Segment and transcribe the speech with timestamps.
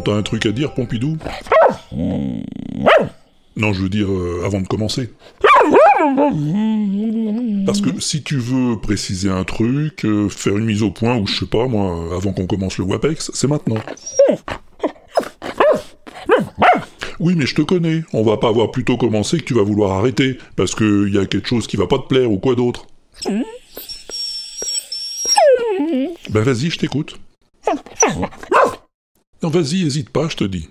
[0.00, 1.16] T'as un truc à dire, Pompidou?
[3.56, 5.10] Non, je veux dire, euh, avant de commencer.
[7.66, 11.26] Parce que si tu veux préciser un truc, euh, faire une mise au point, ou
[11.26, 13.76] je sais pas moi, avant qu'on commence le WAPEX, c'est maintenant.
[17.20, 18.02] Oui, mais je te connais.
[18.12, 21.26] On va pas avoir plutôt commencé que tu vas vouloir arrêter, parce que y a
[21.26, 22.86] quelque chose qui va pas te plaire ou quoi d'autre.
[26.30, 27.18] Ben vas-y, je t'écoute.
[29.42, 30.68] Non, vas-y, hésite pas, je te dis.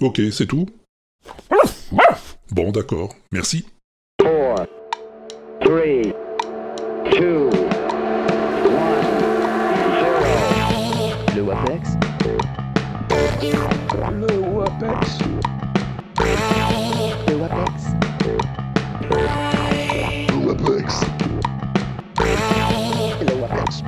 [0.00, 0.66] Ok, c'est tout?
[2.50, 3.14] Bon, d'accord.
[3.32, 3.66] Merci.
[5.60, 6.14] 4, 3,
[7.04, 7.50] 2, 1, 0.
[11.36, 11.98] Le WAPEX.
[14.10, 15.18] Le WAPEX.
[17.28, 17.76] Le WAPEX.
[20.28, 21.04] Le WAPEX.
[23.18, 23.36] Le WAPEX.
[23.36, 23.84] Le WAPEX.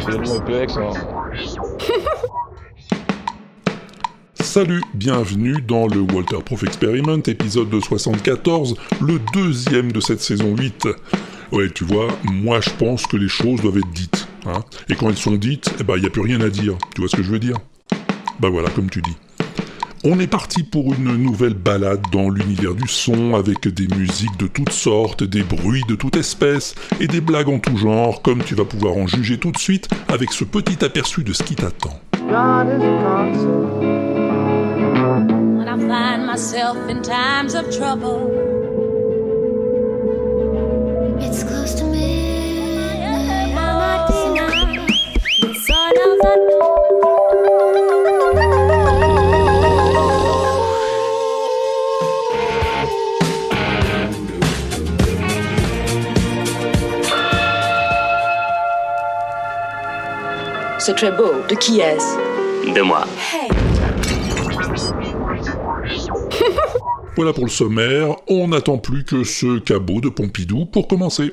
[0.00, 0.92] c'est le WAPEX, hein.
[4.58, 10.56] Salut, bienvenue dans le Walter Proof Experiment, épisode de 74, le deuxième de cette saison
[10.56, 10.88] 8.
[11.52, 14.26] Ouais, tu vois, moi je pense que les choses doivent être dites.
[14.46, 16.76] Hein Et quand elles sont dites, eh ben, il n'y a plus rien à dire.
[16.92, 17.54] Tu vois ce que je veux dire?
[18.40, 19.16] Bah voilà, comme tu dis.
[20.02, 24.48] On est parti pour une nouvelle balade dans l'univers du son avec des musiques de
[24.48, 28.56] toutes sortes, des bruits de toute espèce et des blagues en tout genre, comme tu
[28.56, 32.00] vas pouvoir en juger tout de suite avec ce petit aperçu de ce qui t'attend.
[35.16, 38.28] When I find myself in times of trouble.
[41.20, 44.86] It's close to midnight on a day now.
[45.40, 46.38] The sun of the
[60.78, 61.32] C'est très beau.
[61.48, 62.16] De qui est-ce?
[62.72, 63.04] De moi.
[67.18, 71.32] Voilà pour le sommaire, on n'attend plus que ce cabot de Pompidou pour commencer.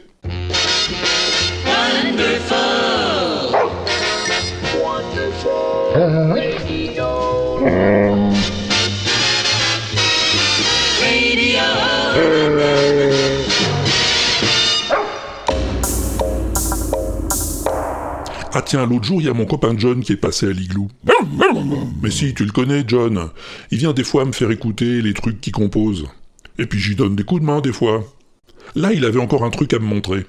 [18.52, 20.88] Ah tiens, l'autre jour, il y a mon copain John qui est passé à l'igloo.
[22.06, 23.30] Mais si, tu le connais, John.
[23.72, 26.06] Il vient des fois me faire écouter les trucs qu'il compose.
[26.60, 28.04] Et puis j'y donne des coups de main des fois.
[28.76, 30.24] Là, il avait encore un truc à me montrer.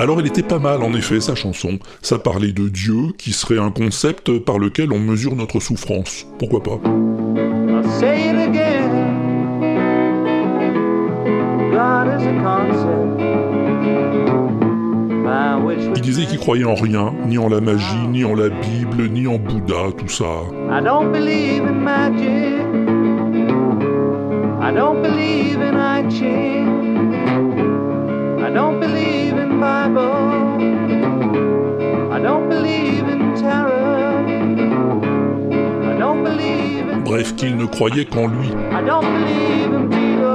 [0.00, 1.78] Alors elle était pas mal en effet, sa chanson.
[2.02, 6.26] Ça parlait de Dieu, qui serait un concept par lequel on mesure notre souffrance.
[6.40, 6.80] Pourquoi pas?
[11.80, 13.09] God is a concept
[15.94, 19.26] Il disait qu'il croyait en rien, ni en la magie, ni en la Bible, ni
[19.26, 20.24] en Bouddha, tout ça.
[20.70, 22.60] I don't believe in magic.
[24.62, 27.14] I don't believe in I Ching.
[28.38, 30.60] I don't believe in Bible.
[32.12, 34.24] I don't believe in terror.
[35.84, 38.48] I don't believe in Bref, qu'il ne croyait qu'en lui.
[38.48, 40.26] I don't believe in people.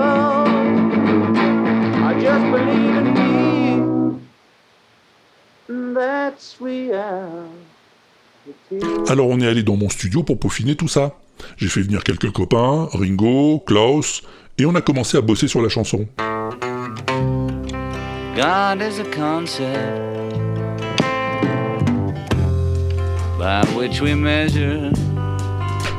[2.03, 3.54] I just believe in me.
[9.09, 11.15] Alors on est allé dans mon studio pour peaufiner tout ça.
[11.57, 14.23] J'ai fait venir quelques copains, Ringo, Klaus,
[14.57, 16.07] et on a commencé à bosser sur la chanson.
[18.35, 20.35] God is a concept
[23.39, 24.91] by which we measure.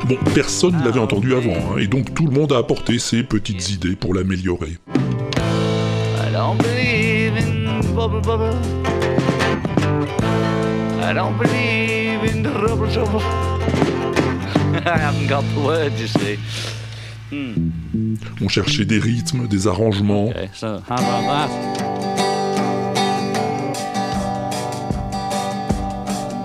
[0.07, 3.23] Bon, personne ne l'avait entendu avant, hein, et donc tout le monde a apporté ses
[3.23, 4.77] petites idées pour l'améliorer.
[4.95, 8.86] I don't believe in bubble bubble.
[11.07, 13.21] I don't believe in trouble trouble.
[14.85, 16.37] I haven't got the words, you see.
[18.41, 21.49] On cherchait des rythmes, des arrangements, Okay, so how about that?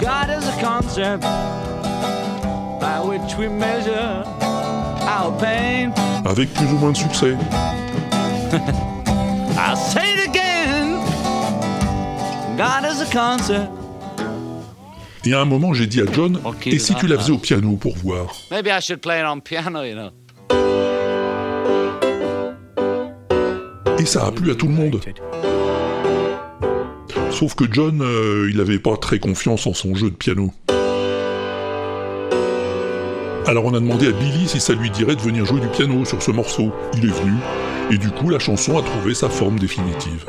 [0.01, 1.23] God is a concept
[2.81, 4.23] by which we measure
[5.09, 5.93] our pain.
[6.25, 7.37] avec plus ou moins de succès.
[9.59, 11.01] I'll say it again.
[12.57, 13.82] God is a concept
[15.25, 17.77] Et à un moment, j'ai dit à John, et si tu la faisais au piano
[17.77, 18.35] pour voir?
[18.51, 20.11] Maybe I should play it on piano, you know.
[23.99, 25.01] Et ça a plu à tout le monde.
[27.31, 30.53] Sauf que John, euh, il avait pas très confiance en son jeu de piano.
[33.47, 36.05] Alors on a demandé à Billy si ça lui dirait de venir jouer du piano
[36.05, 36.73] sur ce morceau.
[36.97, 37.35] Il est venu,
[37.91, 40.25] et du coup la chanson a trouvé sa forme définitive.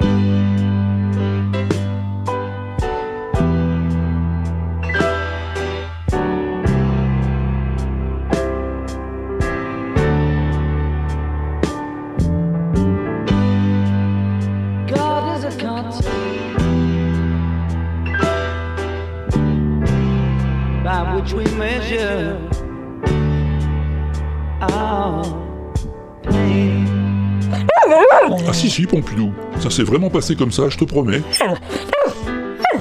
[29.74, 31.22] S'est vraiment passé comme ça, je te promets.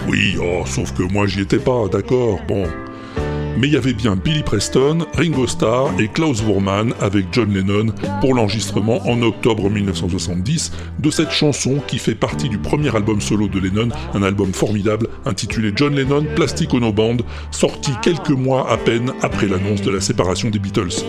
[0.08, 2.64] Oui, oh, sauf que moi j'y étais pas, d'accord, bon.
[3.56, 7.92] Mais il y avait bien Billy Preston, Ringo Starr et Klaus Voormann avec John Lennon
[8.20, 13.48] pour l'enregistrement en octobre 1970 de cette chanson qui fait partie du premier album solo
[13.48, 17.18] de Lennon, un album formidable intitulé John Lennon Plastic Ono Band,
[17.50, 21.04] sorti quelques mois à peine après l'annonce de la séparation des Beatles.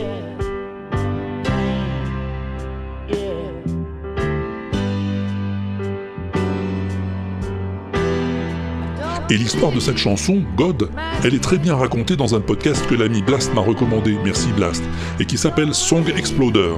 [9.30, 10.90] Et l'histoire de cette chanson, God,
[11.24, 14.84] elle est très bien racontée dans un podcast que l'ami Blast m'a recommandé, merci Blast,
[15.20, 16.74] et qui s'appelle Song Exploder.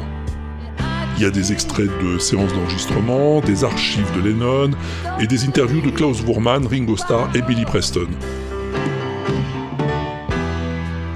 [1.17, 4.71] Il y a des extraits de séances d'enregistrement, des archives de Lennon
[5.19, 8.07] et des interviews de Klaus Voormann, Ringo Starr et Billy Preston.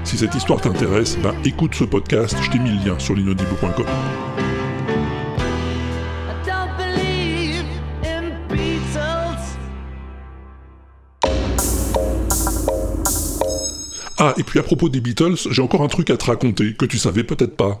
[0.04, 3.86] Si cette histoire t'intéresse, ben écoute ce podcast, je t'ai mis le lien sur l'inaudible.com.
[14.22, 16.84] Ah, et puis à propos des Beatles, j'ai encore un truc à te raconter que
[16.84, 17.80] tu savais peut-être pas.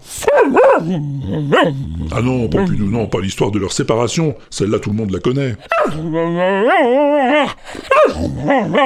[2.12, 4.34] Ah non, Pompidou, non, pas l'histoire de leur séparation.
[4.48, 5.56] Celle-là, tout le monde la connaît.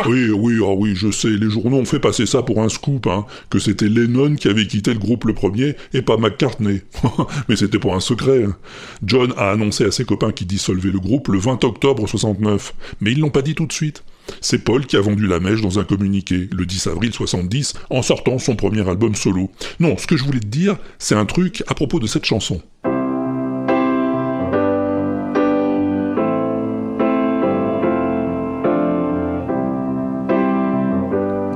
[0.07, 3.07] Oui, oui, ah oui, je sais, les journaux ont fait passer ça pour un scoop,
[3.07, 6.83] hein, que c'était Lennon qui avait quitté le groupe le premier et pas McCartney.
[7.49, 8.45] Mais c'était pas un secret.
[8.45, 8.57] hein.
[9.05, 13.13] John a annoncé à ses copains qu'il dissolvait le groupe le 20 octobre 69, mais
[13.13, 14.03] ils l'ont pas dit tout de suite.
[14.41, 18.03] C'est Paul qui a vendu la mèche dans un communiqué, le 10 avril 70, en
[18.03, 19.51] sortant son premier album solo.
[19.81, 22.61] Non, ce que je voulais te dire, c'est un truc à propos de cette chanson.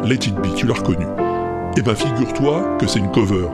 [0.09, 1.05] Let It Be, tu l'as reconnu.
[1.77, 3.47] Eh ben figure-toi que c'est une cover.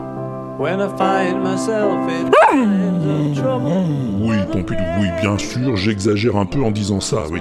[0.57, 4.21] When I find myself in times of trouble.
[4.21, 7.41] Oui, Pompidou, oui, bien sûr, j'exagère un peu en disant ça, oui.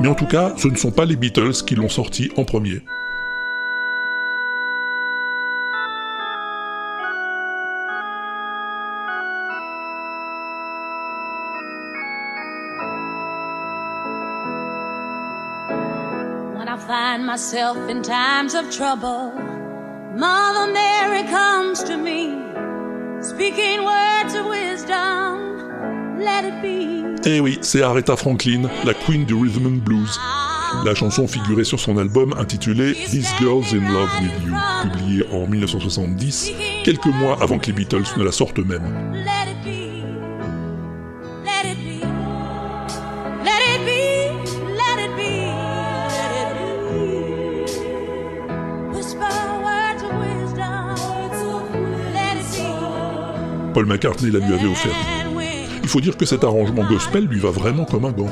[0.00, 2.82] Mais en tout cas, ce ne sont pas les Beatles qui l'ont sorti en premier.
[16.86, 19.32] Find myself in times of trouble,
[20.14, 22.32] Mother Mary comes to me,
[23.20, 26.18] speaking words of wisdom.
[26.18, 26.97] Let it be.
[27.24, 30.18] Eh oui, c'est Aretha Franklin, la queen du rhythm and blues.
[30.84, 35.46] La chanson figurait sur son album intitulé This Girl's in Love with You, publié en
[35.46, 36.52] 1970,
[36.84, 38.78] quelques mois avant que les Beatles ne la sortent be.
[53.74, 55.17] Paul McCartney la lui avait offert.
[55.88, 58.28] Il faut dire que cet arrangement gospel lui va vraiment comme un gant.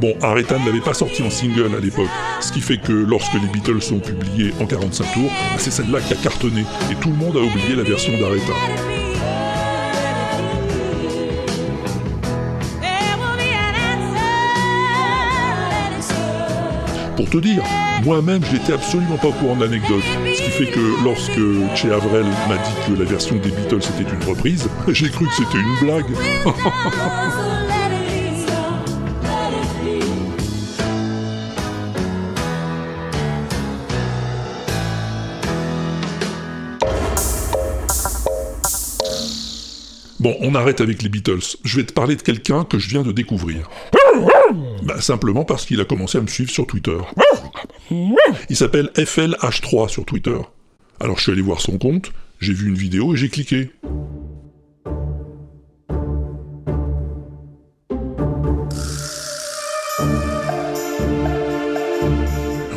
[0.00, 2.06] Bon, Aretha ne l'avait pas sorti en single à l'époque,
[2.40, 6.12] ce qui fait que lorsque les Beatles sont publiés en 45 tours, c'est celle-là qui
[6.12, 8.95] a cartonné, et tout le monde a oublié la version d'Aretha.
[17.16, 17.62] Pour te dire,
[18.04, 20.02] moi-même, je n'étais absolument pas au courant de l'anecdote,
[20.34, 21.40] ce qui fait que lorsque
[21.74, 25.34] Che Avrel m'a dit que la version des Beatles était une reprise, j'ai cru que
[25.34, 26.04] c'était une blague.
[40.18, 41.56] Bon, on arrête avec les Beatles.
[41.62, 43.70] Je vais te parler de quelqu'un que je viens de découvrir.
[44.86, 46.96] Bah, simplement parce qu'il a commencé à me suivre sur Twitter.
[48.48, 50.38] Il s'appelle FLH3 sur Twitter.
[51.00, 53.72] Alors je suis allé voir son compte, j'ai vu une vidéo et j'ai cliqué.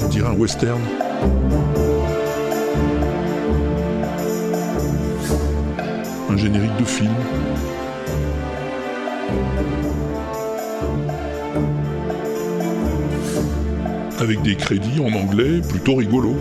[0.02, 0.82] On dirait un western.
[6.28, 7.14] Un générique de film.
[14.20, 16.36] Avec des crédits en anglais plutôt rigolo.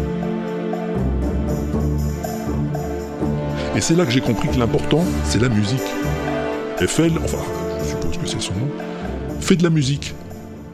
[3.76, 5.78] Et c'est là que j'ai compris que l'important, c'est la musique.
[6.80, 7.38] FL, enfin,
[7.80, 8.68] je suppose que c'est son nom,
[9.40, 10.14] fait de la musique.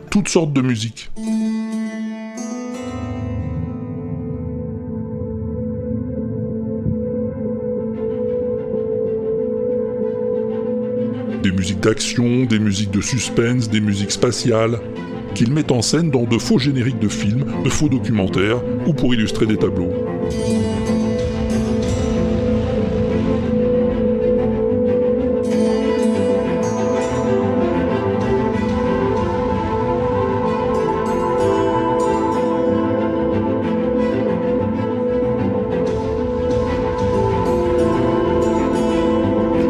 [0.08, 1.10] Toutes sortes de musique.
[11.42, 14.80] Des musiques d'action, des musiques de suspense, des musiques spatiales,
[15.34, 19.12] qu'il met en scène dans de faux génériques de films, de faux documentaires ou pour
[19.14, 19.90] illustrer des tableaux.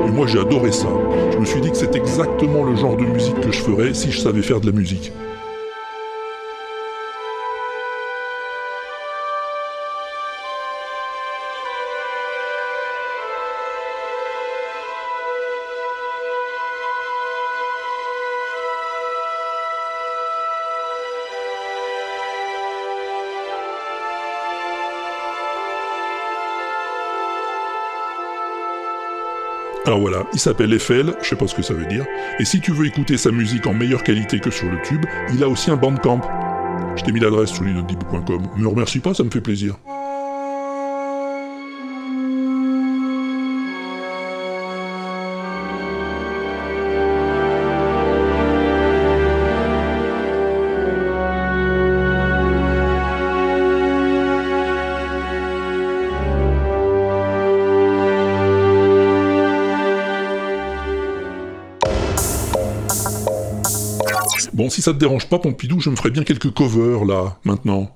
[0.07, 0.89] Et moi j'ai adoré ça.
[1.33, 4.13] Je me suis dit que c'est exactement le genre de musique que je ferais si
[4.13, 5.11] je savais faire de la musique.
[29.95, 32.05] Alors voilà, il s'appelle Eiffel, je sais pas ce que ça veut dire,
[32.41, 35.45] et si tu veux écouter sa musique en meilleure qualité que sur le tube, il
[35.45, 36.21] a aussi un bandcamp.
[36.97, 38.43] Je t'ai mis l'adresse sur l'inaudible.com.
[38.57, 39.77] Me remercie pas, ça me fait plaisir.
[64.75, 67.91] Si ça te dérange pas, Pompidou, je me ferais bien quelques covers, là, maintenant.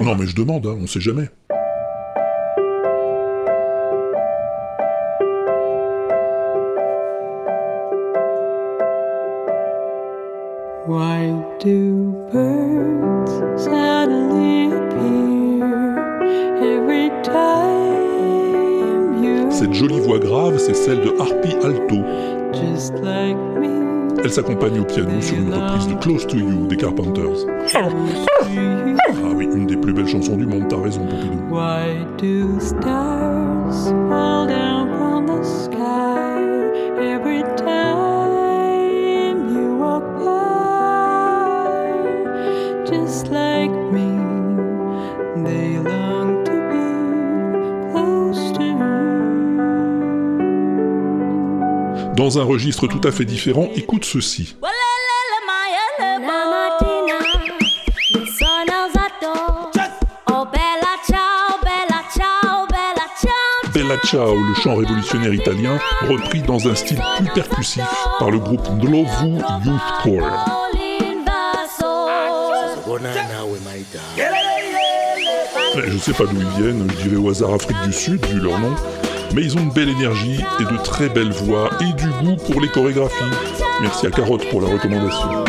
[0.00, 1.28] Non, mais je demande, hein, on sait jamais.
[10.86, 11.28] Why
[11.60, 13.30] do birds
[13.62, 15.98] suddenly appear
[16.64, 22.02] every time you Cette jolie voix grave, c'est celle de Harpy Alto.
[22.54, 23.89] just like me?
[24.22, 27.46] Elle s'accompagne au piano sur une reprise de Close to You des Carpenters.
[27.74, 27.88] Ah
[29.34, 31.40] oui, une des plus belles chansons du monde, t'as raison, Pompidou.
[52.30, 54.54] Dans un registre tout à fait différent, écoute ceci.
[63.74, 67.82] Bella ciao, le chant révolutionnaire italien, repris dans un style plus percussif
[68.20, 70.70] par le groupe Ndlovu Youth Choir.
[75.74, 78.38] Ouais, Je sais pas d'où ils viennent, je dirais au hasard Afrique du Sud, vu
[78.38, 78.76] leur nom,
[79.34, 82.60] mais ils ont une belle énergie et de très belles voix et du goût pour
[82.60, 83.14] les chorégraphies.
[83.80, 85.44] Merci à Carotte pour la recommandation.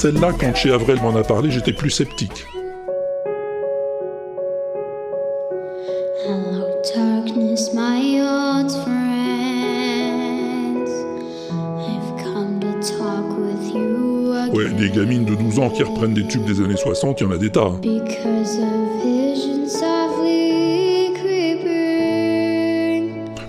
[0.00, 2.46] Celle-là, quand chez Avril m'en a parlé, j'étais plus sceptique.
[15.80, 17.62] Qui reprennent des tubes des années 60, il y en a des tas.
[17.62, 17.80] hein.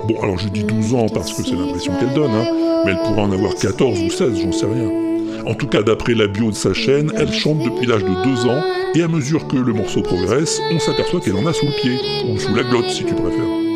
[0.07, 2.47] Bon, alors je dis 12 ans parce que c'est l'impression qu'elle donne, hein,
[2.85, 4.89] mais elle pourrait en avoir 14 ou 16, j'en sais rien.
[5.45, 8.45] En tout cas, d'après la bio de sa chaîne, elle chante depuis l'âge de 2
[8.47, 8.63] ans,
[8.95, 11.97] et à mesure que le morceau progresse, on s'aperçoit qu'elle en a sous le pied,
[12.29, 13.70] ou sous la glotte si tu préfères.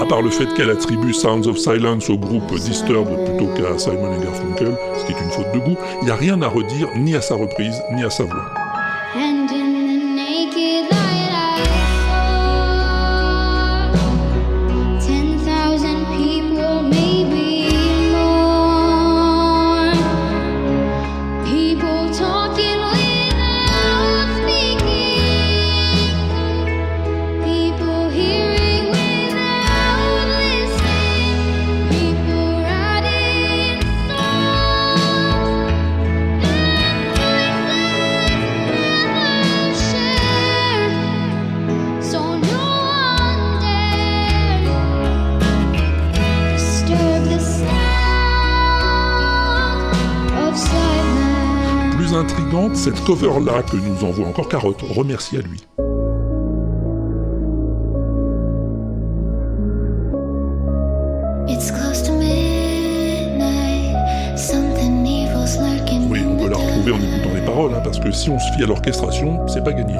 [0.00, 4.14] À part le fait qu'elle attribue Sounds of Silence au groupe Disturbed plutôt qu'à Simon
[4.14, 6.88] et Garfunkel, ce qui est une faute de goût, il n'y a rien à redire
[6.96, 8.57] ni à sa reprise ni à sa voix.
[52.88, 55.62] Cette cover-là que nous envoie encore Carotte, remercie à lui.
[66.08, 68.52] Oui, on peut la retrouver en écoutant les paroles, hein, parce que si on se
[68.54, 69.96] fie à l'orchestration, c'est pas gagné.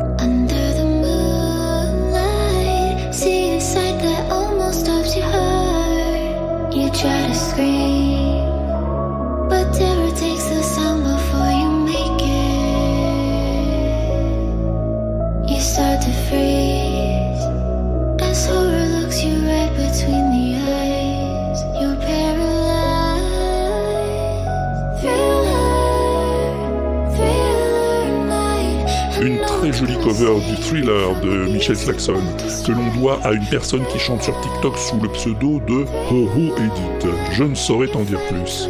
[30.68, 32.20] Thriller de Michel Claxon,
[32.66, 36.54] que l'on doit à une personne qui chante sur TikTok sous le pseudo de Ho-Ho
[36.58, 37.08] Edit.
[37.32, 38.68] Je ne saurais t'en dire plus.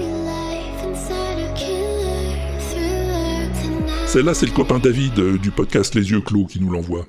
[4.06, 7.04] Celle-là, c'est le copain David euh, du podcast Les Yeux Clos qui nous l'envoie.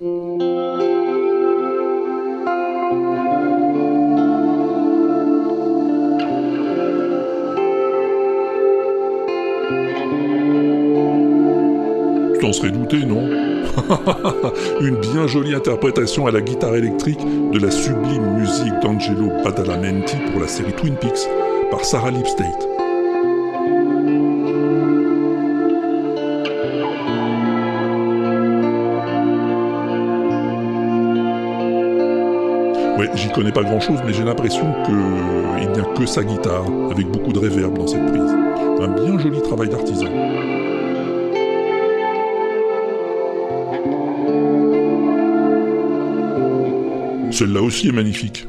[12.42, 13.39] T'en serais douté, non?
[14.82, 17.20] Une bien jolie interprétation à la guitare électrique
[17.52, 21.28] de la sublime musique d'Angelo Badalamenti pour la série Twin Peaks
[21.72, 22.68] par Sarah Lipstate.
[32.98, 36.66] Ouais, j'y connais pas grand chose, mais j'ai l'impression qu'il n'y a que sa guitare,
[36.92, 38.36] avec beaucoup de réverb dans cette prise.
[38.82, 40.08] Un bien joli travail d'artisan.
[47.40, 48.46] Celle-là aussi est magnifique.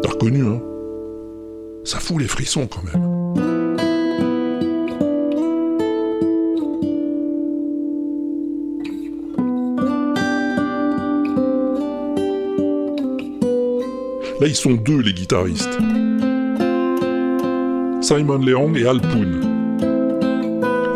[0.00, 0.62] T'as reconnu, hein?
[1.84, 3.04] Ça fout les frissons quand même.
[14.40, 15.68] Là, ils sont deux, les guitaristes.
[18.10, 19.40] Simon Leong et Al Poon.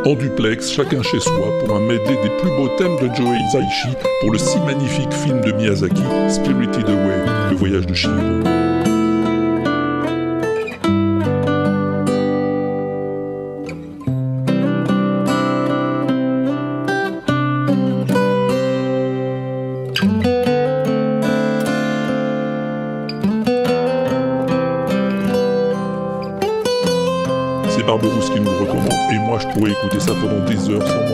[0.05, 3.97] En duplex, chacun chez soi, pour un medley des plus beaux thèmes de Joe Hisaishi
[4.21, 8.64] pour le si magnifique film de Miyazaki, Spirited Away, le voyage de Chihiro.
[30.65, 31.14] Ça pendant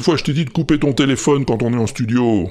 [0.00, 2.50] fois je t'ai dit de couper ton téléphone quand on est en studio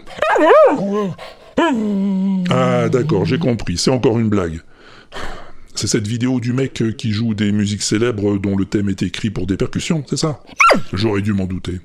[2.49, 4.61] Ah, d'accord, j'ai compris, c'est encore une blague.
[5.75, 9.01] C'est cette vidéo du mec euh, qui joue des musiques célèbres dont le thème est
[9.01, 10.39] écrit pour des percussions, c'est ça?
[10.93, 11.79] J'aurais dû m'en douter.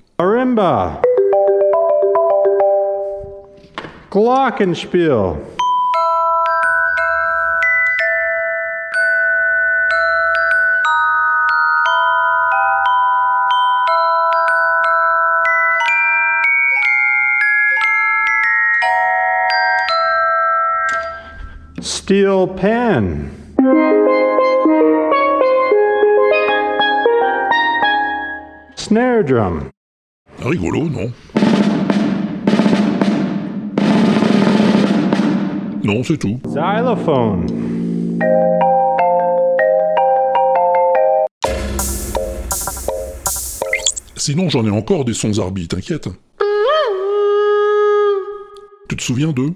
[22.09, 23.29] Steel pen.
[28.75, 29.69] snare drum.
[30.39, 31.13] Rigolo, non
[35.85, 36.41] Non, c'est tout.
[36.47, 37.45] Xylophone.
[44.17, 46.09] Sinon, j'en ai encore des sons Arby, t'inquiète.
[48.89, 49.53] Tu te souviens d'eux?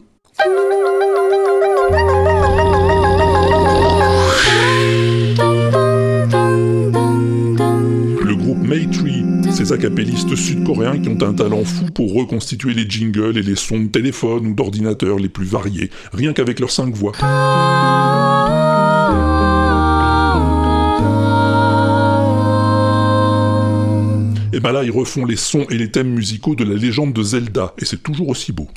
[9.52, 13.80] Ces acapellistes sud-coréens qui ont un talent fou pour reconstituer les jingles et les sons
[13.80, 17.12] de téléphone ou d'ordinateur les plus variés, rien qu'avec leurs cinq voix.
[24.54, 27.22] Et ben là, ils refont les sons et les thèmes musicaux de la légende de
[27.22, 28.68] Zelda, et c'est toujours aussi beau.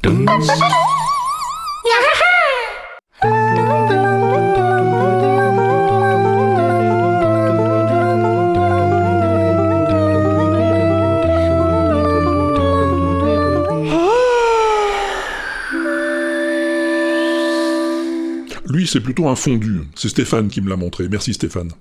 [18.75, 19.83] Lui, c'est plutôt un fondu.
[19.95, 21.07] C'est Stéphane qui me l'a montré.
[21.09, 21.71] Merci Stéphane.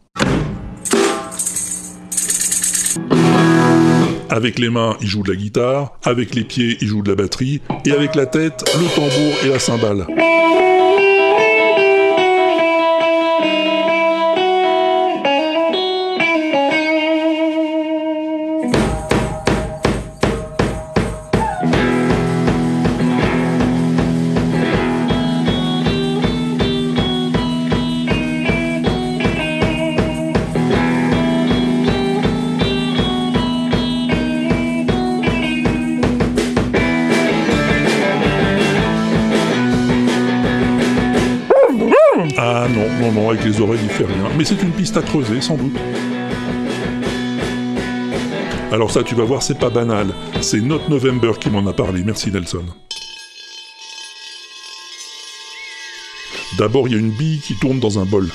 [4.30, 7.16] Avec les mains, il joue de la guitare, avec les pieds, il joue de la
[7.16, 10.07] batterie, et avec la tête, le tambour et la cymbale.
[44.37, 45.76] Mais c'est une piste à creuser, sans doute.
[48.72, 50.12] Alors ça, tu vas voir, c'est pas banal.
[50.40, 52.02] C'est Not November qui m'en a parlé.
[52.02, 52.64] Merci Nelson.
[56.59, 58.28] D'abord, il y a une bille qui tourne dans un bol.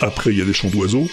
[0.00, 1.06] Après, il y a des chants d'oiseaux.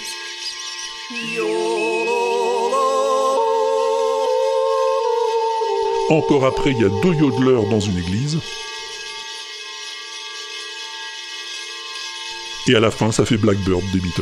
[6.09, 8.39] Encore après, il y a deux yodeleurs dans une église.
[12.69, 14.21] Et à la fin, ça fait Blackbird des Beatles.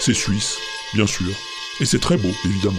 [0.00, 0.58] C'est suisse,
[0.92, 1.32] bien sûr.
[1.80, 2.76] Et c'est très beau, évidemment.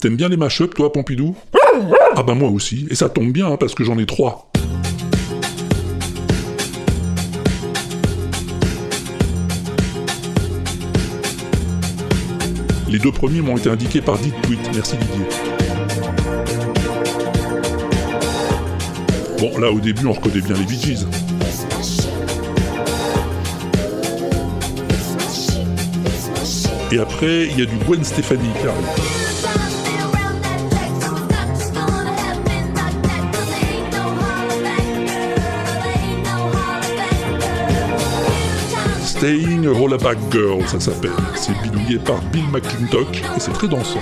[0.00, 1.36] T'aimes bien les mash-up, toi, Pompidou?
[2.16, 4.50] Ah bah moi aussi, et ça tombe bien, hein, parce que j'en ai trois.
[12.88, 15.26] Les deux premiers m'ont été indiqués par Dit Tweet, merci Didier.
[19.38, 21.06] Bon, là au début on reconnaît bien les Bee.
[26.90, 29.27] Et après, il y a du Gwen Stefani qui arrive.
[39.18, 41.10] Staying Rollaback Girl, ça s'appelle.
[41.34, 43.98] C'est bidouillé par Bill McClintock et c'est très dansant.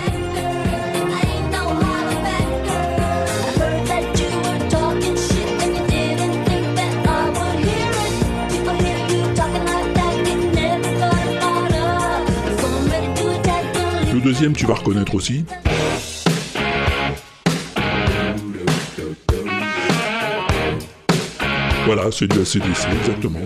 [14.13, 15.47] Le deuxième, tu vas reconnaître aussi.
[21.87, 23.41] Voilà, c'est du ACDC, exactement.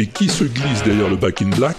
[0.00, 1.76] Et qui se glisse derrière le Back in Black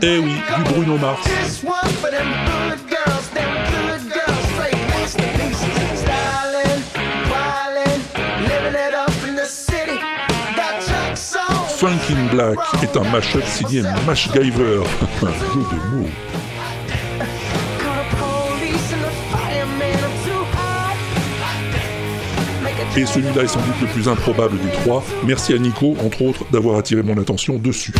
[0.00, 1.20] Eh oui, du Bruno Mars.
[11.76, 14.80] Funkin' Black est un mashup signé Mash Giver.
[15.22, 16.08] un jeu de mots.
[22.96, 25.02] Et celui-là est sans doute le plus improbable des trois.
[25.24, 27.92] Merci à Nico, entre autres, d'avoir attiré mon attention dessus.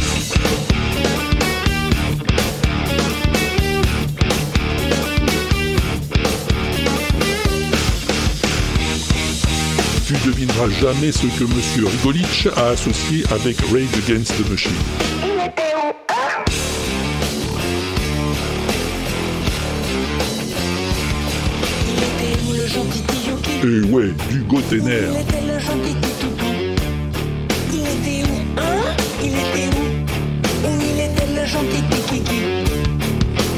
[10.12, 15.12] tu devineras jamais ce que Monsieur Rigolich a associé avec Rage Against the Machine.
[23.64, 25.07] Et ouais, du Gotener.
[25.12, 26.46] Il était le gentil petit toutou.
[27.72, 28.83] Il était où, hein?
[29.22, 29.83] Il était où?
[30.66, 32.40] Où il était le gentil petit kiki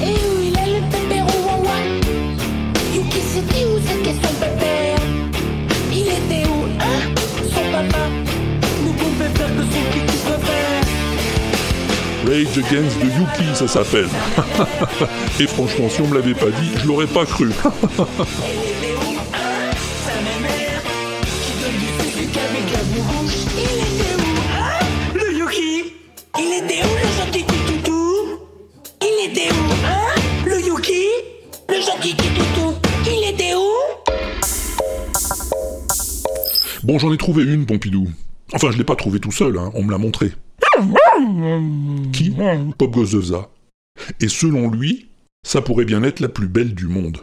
[0.02, 1.76] Et où il est le pépéro wawa
[2.94, 4.98] Yuki c'était où c'était son pépère?
[5.90, 7.00] Il était où, hein?
[7.48, 8.04] Son papa?
[8.84, 10.84] Nous pouvait faire que son kiki préfère
[12.26, 14.08] Rage Against the Yuki, ça s'appelle.
[15.40, 17.48] Et franchement, si on me l'avait pas dit, je l'aurais pas cru.
[36.84, 38.08] Bon, j'en ai trouvé une, Pompidou.
[38.52, 40.32] Enfin, je l'ai pas trouvé tout seul, hein, on me l'a montré.
[42.12, 42.36] Qui?
[42.76, 43.48] Pop Gozovza.
[44.20, 45.08] Et selon lui,
[45.46, 47.20] ça pourrait bien être la plus belle du monde.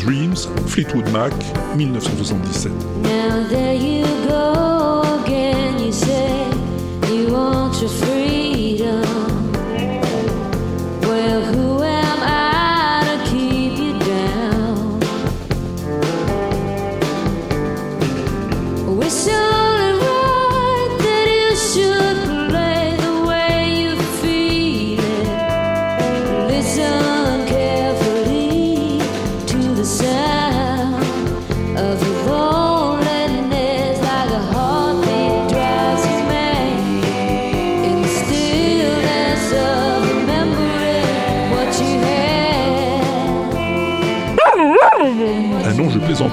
[0.00, 1.32] Dreams, Fleetwood Mac,
[1.76, 2.72] 1977.
[7.88, 8.37] free.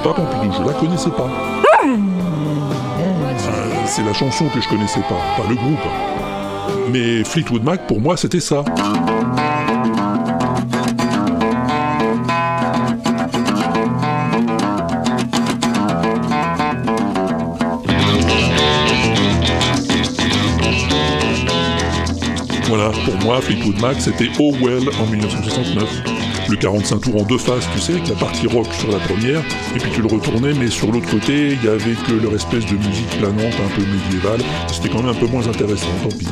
[0.06, 1.30] Pas, Pompidou, je la connaissais pas.
[1.84, 1.98] Euh,
[3.86, 5.80] c'est la chanson que je connaissais pas, pas le groupe.
[6.91, 8.63] Mais Fleetwood Mac, pour moi, c'était ça.
[22.68, 26.35] Voilà, pour moi, Fleetwood Mac, c'était Oh Well en 1969.
[26.48, 29.42] Le 45 tours en deux faces, tu sais, avec la partie rock sur la première,
[29.76, 32.66] et puis tu le retournais, mais sur l'autre côté, il y avait que leur espèce
[32.66, 34.42] de musique planante un peu médiévale.
[34.72, 36.28] C'était quand même un peu moins intéressant, tant pis.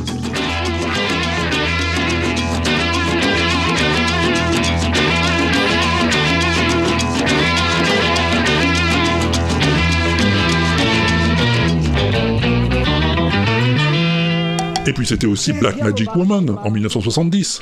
[14.86, 17.60] Et puis c'était aussi Black Magic Woman en 1970.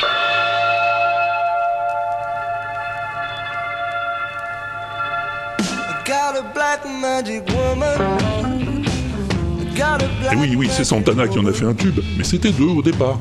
[10.32, 12.82] Et oui, oui, c'est Santana qui en a fait un tube, mais c'était deux au
[12.82, 13.18] départ.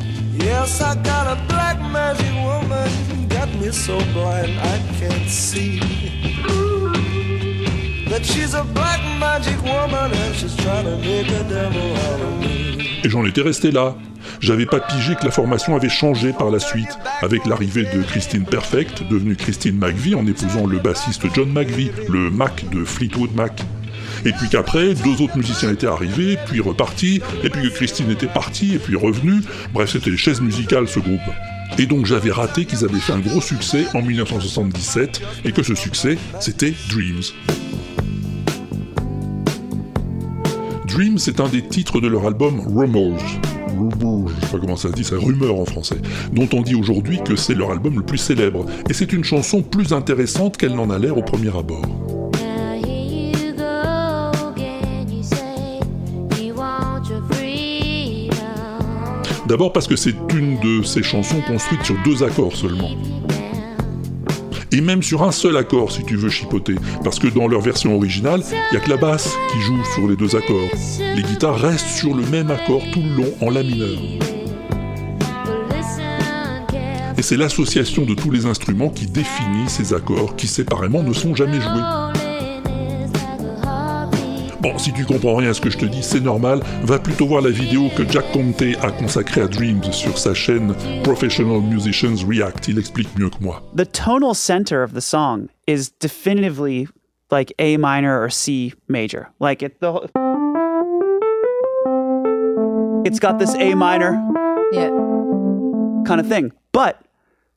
[13.04, 13.95] Et j'en étais resté là.
[14.39, 18.45] J'avais pas pigé que la formation avait changé par la suite, avec l'arrivée de Christine
[18.45, 23.62] Perfect, devenue Christine McVie en épousant le bassiste John McVie, le Mac de Fleetwood Mac.
[24.25, 28.27] Et puis qu'après, deux autres musiciens étaient arrivés, puis repartis, et puis que Christine était
[28.27, 29.41] partie, et puis revenue.
[29.73, 31.19] Bref, c'était les chaises musicales, ce groupe.
[31.77, 35.73] Et donc j'avais raté qu'ils avaient fait un gros succès en 1977, et que ce
[35.73, 37.23] succès, c'était Dreams.
[40.86, 43.17] Dreams est un des titres de leur album Rumors.
[43.69, 45.97] Rumors, je sais pas comment ça se dit, c'est rumeur en français,
[46.34, 49.62] dont on dit aujourd'hui que c'est leur album le plus célèbre, et c'est une chanson
[49.62, 52.11] plus intéressante qu'elle n'en a l'air au premier abord.
[59.51, 62.91] D'abord parce que c'est une de ces chansons construites sur deux accords seulement.
[64.71, 67.93] Et même sur un seul accord si tu veux chipoter, parce que dans leur version
[67.97, 70.69] originale, il n'y a que la basse qui joue sur les deux accords.
[71.17, 73.99] Les guitares restent sur le même accord tout le long en la mineur.
[77.17, 81.35] Et c'est l'association de tous les instruments qui définit ces accords qui séparément ne sont
[81.35, 82.20] jamais joués.
[84.62, 87.26] Bon, si tu comprends rien à ce que je te dis, c'est normal, va plutôt
[87.26, 92.24] voir la vidéo que Jack Conte a consacrée à Dreams sur sa chaîne Professional Musicians
[92.28, 93.63] React, il explique mieux que moi.
[93.76, 96.88] the tonal center of the song is definitively
[97.32, 99.30] like A minor or C major.
[99.39, 100.08] Like it the whole-
[103.04, 104.21] It's got this A minor
[104.74, 104.89] Yeah.
[106.06, 106.52] kind of thing.
[106.71, 106.97] But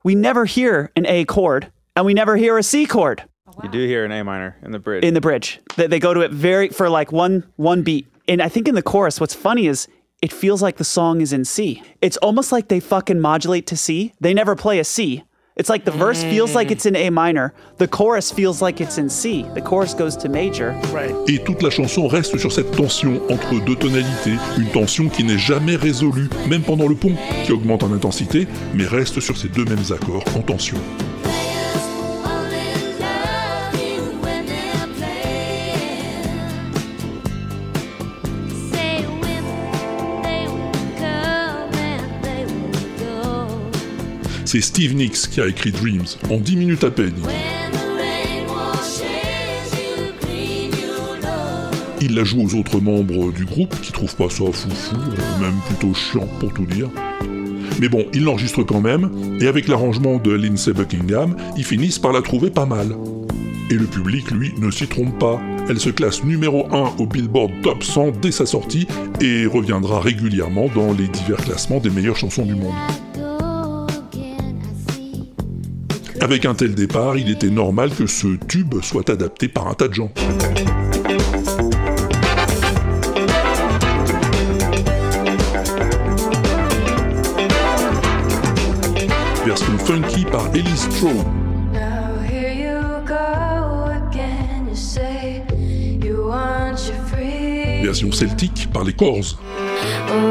[0.05, 3.25] we never hear an A chord and we never hear a C chord
[3.63, 5.05] You do hear an A minor in the bridge.
[5.05, 5.61] in the bridge.
[5.77, 8.07] They, they go to it very for like one one beat.
[8.27, 9.87] And I think in the chorus, what's funny is
[10.23, 11.83] it feels like the song is in C.
[12.01, 14.13] It's almost like they fucking modulate to C.
[14.21, 15.25] They never play a C.
[15.57, 17.55] It's like the verse feels like it's in A minor.
[17.77, 19.45] The chorus feels like it's in C.
[19.55, 20.73] The chorus goes to major.
[20.93, 21.15] Right.
[21.29, 25.39] Et toute la chanson reste sur cette tension entre deux tonalités, une tension qui n'est
[25.39, 27.15] jamais résolue, même pendant le pont,
[27.45, 30.77] qui augmente en intensité, mais reste sur ces deux mêmes accords en tension.
[44.55, 47.17] C'est Steve Nicks qui a écrit Dreams, en 10 minutes à peine.
[52.01, 54.95] Il la joue aux autres membres du groupe qui trouvent pas ça foufou,
[55.41, 56.89] même plutôt chiant pour tout dire.
[57.81, 62.13] Mais bon, il l'enregistre quand même, et avec l'arrangement de Lindsey Buckingham, ils finissent par
[62.13, 62.97] la trouver pas mal.
[63.73, 65.43] Et le public, lui, ne s'y trompe pas.
[65.69, 68.87] Elle se classe numéro 1 au Billboard Top 100 dès sa sortie
[69.21, 72.73] et reviendra régulièrement dans les divers classements des meilleures chansons du monde.
[76.25, 79.89] Avec un tel départ, il était normal que ce tube soit adapté par un tas
[79.89, 80.11] de gens.
[89.45, 90.49] Version funky par
[96.89, 97.83] your free.
[97.83, 99.39] Version celtique par les Corrs.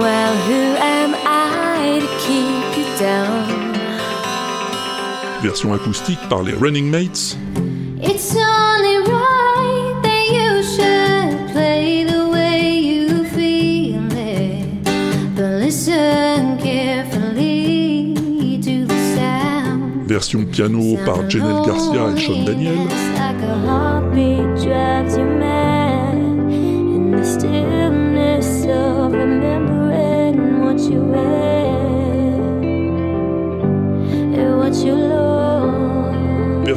[0.02, 0.34] Well,
[5.44, 7.38] Version acoustique par les Running Mates.
[8.02, 14.66] It's only right that you should play the way you feel it.
[15.36, 18.16] But listen carefully
[18.64, 20.08] to the sound.
[20.08, 22.88] Version piano par Janelle Garcia et Sean Daniel.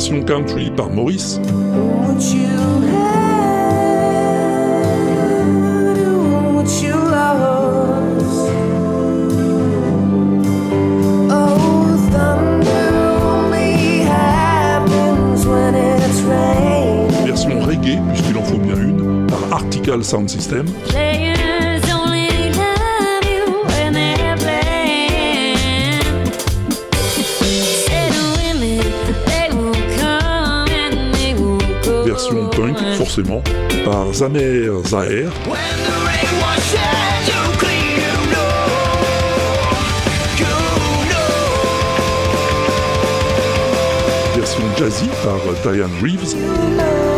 [0.06, 1.40] Version country par Maurice.
[1.42, 2.14] Oh.
[17.24, 20.66] Version reggae, puisqu'il en faut bien une, par Article Sound System.
[32.28, 33.42] Version punk, forcément,
[33.84, 35.28] par Zamer Zaher.
[44.34, 47.15] Version jazzy par Diane Reeves.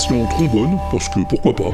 [0.00, 1.64] Version trombone, parce que pourquoi pas.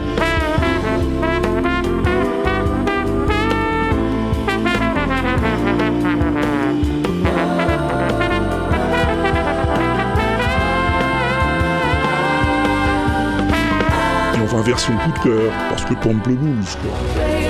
[14.35, 17.46] Et enfin version coup de cœur, parce que pompe le blues, quoi.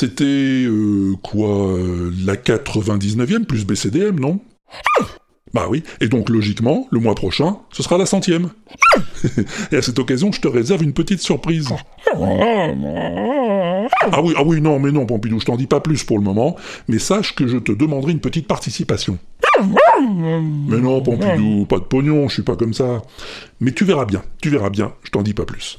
[0.00, 4.40] C'était euh, quoi euh, La 99e plus BCDM, non?
[5.52, 8.48] Bah oui, et donc logiquement, le mois prochain, ce sera la centième.
[9.72, 11.68] et à cette occasion, je te réserve une petite surprise.
[12.14, 12.16] Ah
[14.22, 16.56] oui, ah oui, non, mais non, Pompidou, je t'en dis pas plus pour le moment,
[16.88, 19.18] mais sache que je te demanderai une petite participation.
[20.00, 23.02] Mais non, Pompidou, pas de pognon, je suis pas comme ça.
[23.60, 25.78] Mais tu verras bien, tu verras bien, je t'en dis pas plus.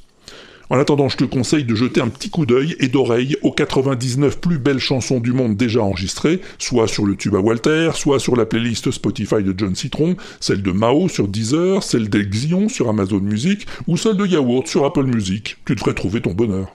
[0.71, 4.39] En attendant, je te conseille de jeter un petit coup d'œil et d'oreille aux 99
[4.39, 8.37] plus belles chansons du monde déjà enregistrées, soit sur le tube à Walter, soit sur
[8.37, 13.19] la playlist Spotify de John Citron, celle de Mao sur Deezer, celle d'Exion sur Amazon
[13.19, 15.57] Music, ou celle de Yaourt sur Apple Music.
[15.65, 16.73] Tu devrais trouver ton bonheur.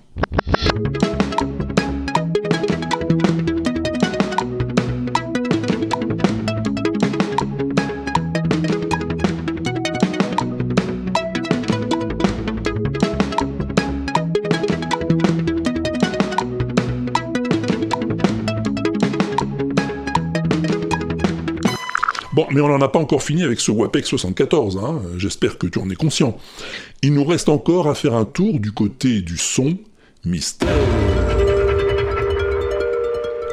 [22.36, 25.66] Bon, mais on n'en a pas encore fini avec ce WAPEX 74, hein, j'espère que
[25.68, 26.36] tu en es conscient.
[27.00, 29.78] Il nous reste encore à faire un tour du côté du son
[30.22, 30.68] mystère.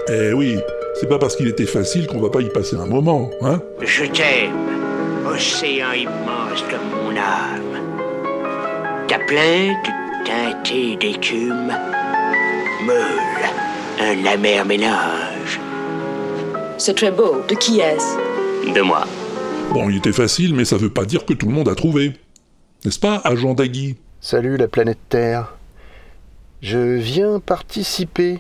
[0.09, 0.57] Eh oui,
[0.99, 4.03] c'est pas parce qu'il était facile qu'on va pas y passer un moment, hein Je
[4.03, 4.51] t'aime,
[5.33, 7.79] océan immense comme mon âme.
[9.07, 9.87] Ta plainte
[10.25, 11.71] teintée d'écume,
[12.85, 13.47] meule,
[14.01, 15.61] un amer mélange.
[16.77, 17.37] C'est très beau.
[17.47, 18.22] De qui est-ce?
[18.71, 19.05] De moi.
[19.71, 22.13] Bon, il était facile, mais ça veut pas dire que tout le monde a trouvé.
[22.85, 23.97] N'est-ce pas, agent Dagui?
[24.21, 25.53] Salut la planète Terre.
[26.61, 28.39] Je viens participer,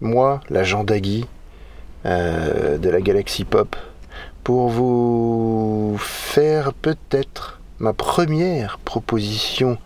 [0.00, 1.26] moi, l'agent Dagui,
[2.06, 3.76] euh, de la galaxie Pop,
[4.42, 9.78] pour vous faire peut-être ma première proposition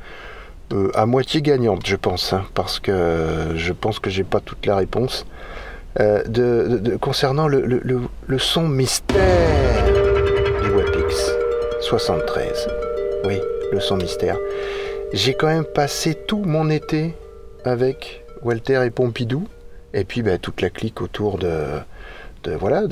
[0.72, 4.64] euh, à moitié gagnante, je pense, hein, parce que je pense que j'ai pas toute
[4.64, 5.27] la réponse.
[6.01, 7.80] Euh, concernant le,
[8.38, 9.84] son mystère
[10.62, 11.32] du WAPX
[11.80, 12.68] 73.
[13.24, 13.40] Oui,
[13.72, 14.36] le son mystère.
[15.12, 17.14] J'ai quand même passé tout mon été
[17.64, 19.49] avec Walter et Pompidou,
[19.94, 21.80] et puis bah, toute la clique autour de,
[22.55, 22.82] voilà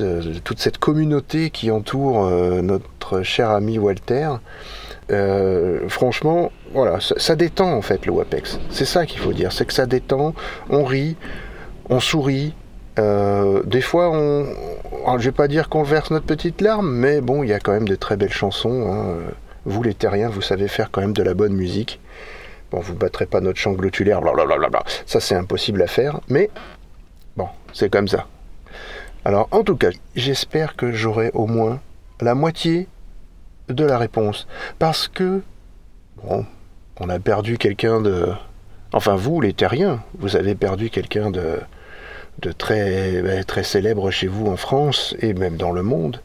[0.42, 4.30] toute cette communauté qui entoure euh, notre cher ami Walter.
[5.12, 8.58] Euh, franchement, voilà, ça, ça détend en fait le WAPEX.
[8.70, 10.34] C'est ça qu'il faut dire, c'est que ça détend,
[10.70, 11.16] on rit,
[11.88, 12.54] on sourit.
[12.98, 14.46] Euh, des fois, on,
[15.04, 17.60] alors, je vais pas dire qu'on verse notre petite larme, mais bon, il y a
[17.60, 18.90] quand même de très belles chansons.
[18.90, 19.18] hein.
[19.66, 22.00] Vous les terriens, vous savez faire quand même de la bonne musique.
[22.70, 24.82] Bon, vous battrez pas notre chant glotulaire, blablabla.
[25.06, 26.50] Ça, c'est impossible à faire, mais
[27.36, 28.26] bon, c'est comme ça.
[29.24, 31.80] Alors, en tout cas, j'espère que j'aurai au moins
[32.20, 32.88] la moitié
[33.68, 34.46] de la réponse.
[34.78, 35.40] Parce que,
[36.22, 36.44] bon,
[37.00, 38.28] on a perdu quelqu'un de.
[38.92, 41.58] Enfin, vous, les terriens, vous avez perdu quelqu'un de,
[42.40, 46.20] de très, ben, très célèbre chez vous en France et même dans le monde.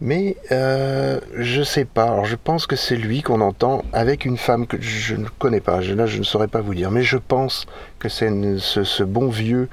[0.00, 2.22] Mais euh, je sais pas.
[2.24, 5.80] Je pense que c'est lui qu'on entend avec une femme que je ne connais pas.
[5.80, 6.90] Je, là, je ne saurais pas vous dire.
[6.90, 7.66] Mais je pense
[7.98, 9.68] que c'est ce, bon vieux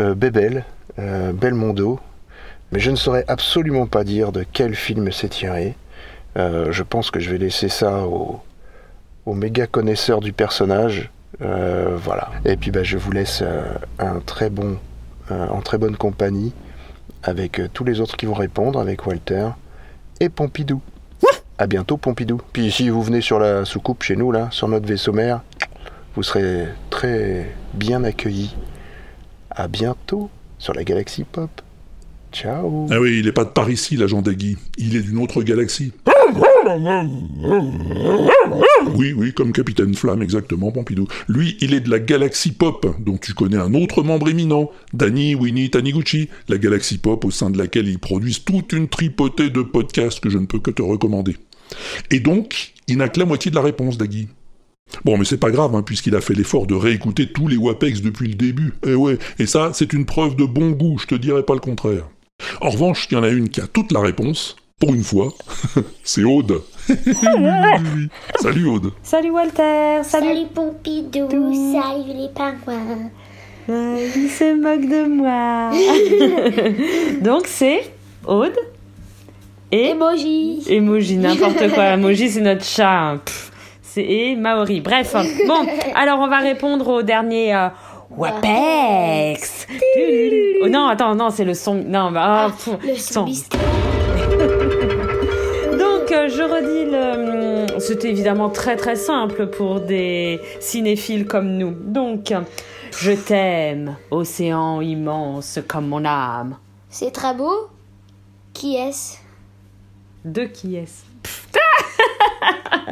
[0.00, 0.64] euh, Bébel,
[0.98, 2.00] euh, Belmondo.
[2.72, 5.76] Mais je ne saurais absolument pas dire de quel film c'est tiré.
[6.38, 8.40] Euh, je pense que je vais laisser ça au,
[9.26, 11.10] au méga connaisseur du personnage.
[11.40, 12.30] Voilà.
[12.44, 13.44] Et puis bah, je vous laisse
[13.98, 14.78] un très bon,
[15.30, 16.52] en très bonne compagnie
[17.22, 19.48] avec euh, tous les autres qui vont répondre, avec Walter
[20.20, 20.80] et Pompidou.
[21.58, 22.40] À bientôt Pompidou.
[22.52, 25.42] Puis si vous venez sur la soucoupe chez nous, là, sur notre vaisseau mère,
[26.14, 28.54] vous serez très bien accueillis.
[29.50, 31.50] À bientôt sur la galaxie Pop.
[32.30, 32.86] Ciao.
[32.90, 34.56] Ah oui, il est pas de par ici, l'agent Dagui.
[34.76, 35.92] Il est d'une autre galaxie.
[38.94, 41.06] Oui, oui, comme Capitaine Flamme, exactement, Pompidou.
[41.28, 45.34] Lui, il est de la galaxie Pop, dont tu connais un autre membre éminent, Danny
[45.34, 49.62] Winnie Taniguchi, la galaxie Pop au sein de laquelle ils produisent toute une tripotée de
[49.62, 51.36] podcasts que je ne peux que te recommander.
[52.10, 54.28] Et donc, il n'a que la moitié de la réponse, Dagui.
[55.04, 58.00] Bon, mais c'est pas grave, hein, puisqu'il a fait l'effort de réécouter tous les WAPEX
[58.00, 58.72] depuis le début.
[58.86, 61.60] Et ouais, et ça, c'est une preuve de bon goût, je te dirais pas le
[61.60, 62.08] contraire.
[62.60, 65.28] En revanche, il y en a une qui a toute la réponse, pour une fois,
[66.04, 66.62] c'est Aude.
[68.40, 68.92] Salut Aude.
[69.02, 70.26] Salut Walter, salut.
[70.26, 73.10] Salut Pompidou, salut les pingouins.
[73.68, 75.70] Euh, il se moque de moi.
[77.20, 77.90] Donc c'est
[78.26, 78.56] Aude
[79.70, 80.62] et Emoji.
[80.68, 81.88] Emoji, n'importe quoi.
[81.88, 82.88] Emoji, c'est notre chat.
[83.10, 83.20] hein.
[83.82, 84.80] C'est et Maori.
[84.80, 85.14] Bref.
[85.46, 87.68] Bon, alors on va répondre au dernier euh,
[88.16, 89.66] Wapex.
[90.62, 91.74] Oh non, attends, non, c'est le son.
[91.74, 93.26] Non, bah, ah, pff, Le son.
[96.28, 97.72] Je redis le.
[97.72, 101.70] hum, C'était évidemment très très simple pour des cinéphiles comme nous.
[101.70, 102.32] Donc,
[102.92, 106.56] je t'aime, océan immense comme mon âme.
[106.90, 107.68] C'est très beau.
[108.54, 109.16] Qui est-ce?
[110.24, 111.04] De qui est-ce?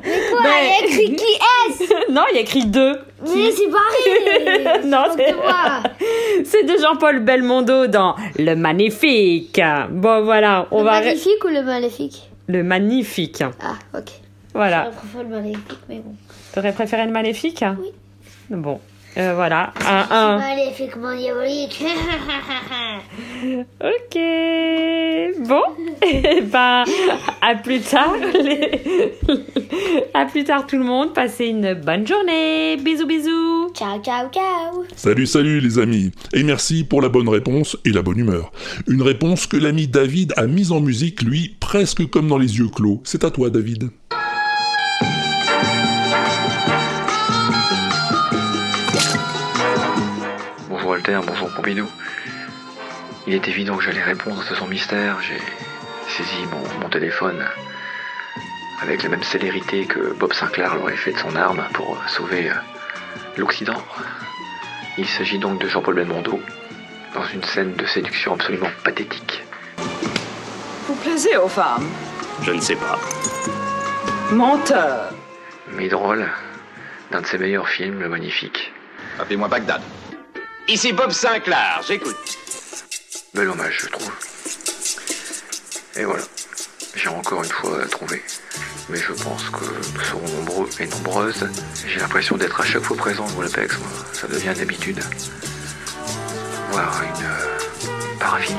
[0.05, 1.93] Mais quoi Ben- Il y a écrit qui est-ce?
[2.13, 2.99] Non, il y a écrit deux.
[3.23, 5.35] Mais c'est pareil non, c'est
[6.45, 9.61] c'est de Jean-Paul Belmondo dans Le Magnifique.
[9.91, 11.01] Bon, voilà, on Le va.
[11.01, 13.43] magnifique ou le maléfique Le Magnifique.
[13.61, 14.11] Ah, ok.
[14.55, 14.91] Voilà.
[14.91, 16.15] Je préfère le maléfique, mais bon.
[16.55, 17.65] T'aurais préféré le Maléfique?
[17.79, 17.93] Oui.
[18.51, 18.81] Bon,
[19.19, 19.73] euh, voilà.
[19.87, 20.39] Un, un.
[20.39, 21.83] Maléfiquement diabolique.
[23.81, 24.19] Ok.
[25.47, 25.63] Bon,
[26.03, 26.85] et ben,
[27.43, 28.15] à plus tard.
[28.43, 29.13] les-
[30.15, 31.13] à plus tard tout le monde.
[31.15, 32.77] Passez une bonne journée.
[32.79, 33.71] Bisous, bisous.
[33.75, 34.85] Ciao, ciao, ciao.
[34.97, 38.51] Salut, salut les amis, et merci pour la bonne réponse et la bonne humeur.
[38.89, 42.69] Une réponse que l'ami David a mise en musique, lui, presque comme dans les yeux
[42.69, 43.01] clos.
[43.05, 43.91] C'est à toi, David.
[51.09, 51.89] Bonjour Pompidou.
[53.29, 55.19] Il est évident que j'allais répondre à ce son mystère.
[55.23, 55.41] J'ai
[56.09, 57.45] saisi mon, mon téléphone
[58.83, 62.55] avec la même célérité que Bob Sinclair l'aurait fait de son arme pour sauver euh,
[63.37, 63.81] l'Occident.
[64.99, 66.41] Il s'agit donc de Jean-Paul Belmondo
[67.15, 69.45] dans une scène de séduction absolument pathétique.
[70.89, 71.89] Vous plaisez aux femmes?
[72.43, 72.99] Je ne sais pas.
[74.33, 75.13] Menteur
[75.71, 76.27] Mais drôle,
[77.13, 78.73] d'un de ses meilleurs films, Le Magnifique.
[79.21, 79.83] Appelez-moi Bagdad.
[80.69, 82.17] Ici Bob Sinclair, j'écoute.
[83.33, 84.11] Bel hommage, je trouve.
[85.95, 86.25] Et voilà,
[86.97, 88.21] j'ai encore une fois trouvé.
[88.89, 91.49] Mais je pense que nous serons nombreux et nombreuses.
[91.87, 93.89] J'ai l'impression d'être à chaque fois présent au Apex, moi.
[94.13, 95.01] Ça devient une habitude.
[96.73, 98.59] Une euh, par infini.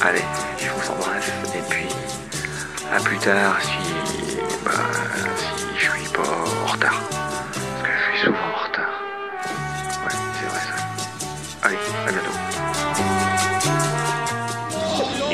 [0.00, 0.24] Allez,
[0.58, 1.26] je vous embrasse.
[1.56, 1.86] Et puis,
[2.92, 3.92] à plus tard si.
[4.64, 4.70] Bah,
[5.36, 7.21] si je suis pas en retard.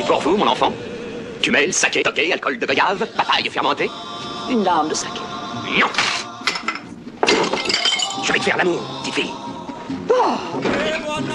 [0.08, 0.72] Pour vous, mon enfant
[1.42, 3.90] Tu mêles saké, toqué, alcool de goyave, papaye fermentée
[4.50, 5.20] Une lame de saké.
[5.78, 5.86] Non
[8.24, 9.30] Je vais te faire l'amour, petite fille.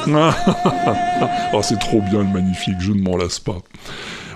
[1.53, 3.57] oh, c'est trop bien le magnifique, je ne m'en lasse pas.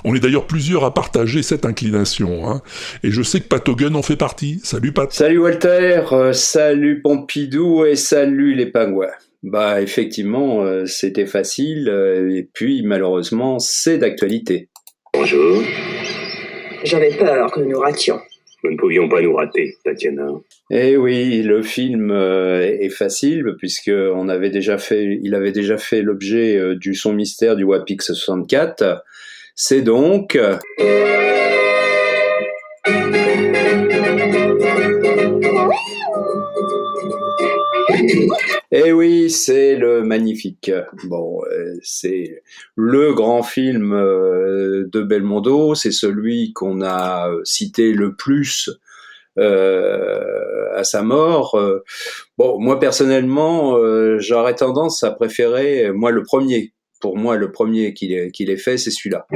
[0.03, 2.61] On est d'ailleurs plusieurs à partager cette inclination, hein.
[3.03, 4.61] et je sais que Pat Hogan en fait partie.
[4.63, 5.11] Salut Pat.
[5.11, 9.07] Salut Walter, euh, salut Pompidou et salut les pingouins.
[9.43, 14.69] Bah effectivement, euh, c'était facile, euh, et puis malheureusement, c'est d'actualité.
[15.13, 15.61] Bonjour.
[16.83, 18.19] J'avais peur que nous nous rations.
[18.63, 20.27] Nous ne pouvions pas nous rater, Tatiana.
[20.71, 25.77] Eh oui, le film euh, est facile puisque on avait déjà fait, il avait déjà
[25.77, 29.03] fait l'objet euh, du son mystère du WAPix 64.
[29.55, 30.37] C'est donc
[38.79, 40.71] Eh oui, c'est le magnifique.
[41.05, 42.43] Bon, euh, c'est
[42.75, 45.73] le grand film euh, de Belmondo.
[45.73, 48.69] C'est celui qu'on a euh, cité le plus
[49.39, 51.59] à sa mort.
[52.39, 53.77] Bon, moi personnellement,
[54.17, 56.73] j'aurais tendance à préférer, moi le premier.
[57.01, 59.27] Pour moi, le premier qu'il ait, ait fait, c'est celui-là.